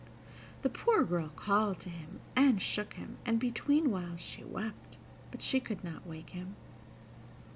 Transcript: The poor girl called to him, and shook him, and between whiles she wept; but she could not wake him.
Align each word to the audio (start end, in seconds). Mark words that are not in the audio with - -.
The 0.63 0.69
poor 0.71 1.03
girl 1.03 1.29
called 1.35 1.79
to 1.81 1.89
him, 1.91 2.21
and 2.35 2.59
shook 2.59 2.95
him, 2.95 3.17
and 3.23 3.39
between 3.39 3.91
whiles 3.91 4.19
she 4.19 4.43
wept; 4.43 4.97
but 5.29 5.43
she 5.43 5.59
could 5.59 5.83
not 5.83 6.07
wake 6.07 6.31
him. 6.31 6.55